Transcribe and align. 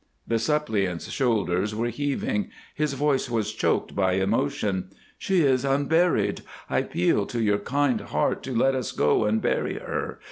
The 0.27 0.39
suppliant's 0.39 1.11
shoulders 1.11 1.75
were 1.75 1.89
heaving, 1.89 2.49
his 2.73 2.93
voice 2.93 3.29
was 3.29 3.53
choked 3.53 3.95
by 3.95 4.13
emotion. 4.13 4.89
"She 5.19 5.43
is 5.43 5.63
unburied. 5.63 6.41
I 6.71 6.79
appeal 6.79 7.27
to 7.27 7.39
your 7.39 7.59
kind 7.59 8.01
heart 8.01 8.41
to 8.45 8.55
let 8.55 8.73
us 8.73 8.93
go 8.93 9.25
and 9.25 9.39
bury 9.39 9.75
her. 9.77 10.19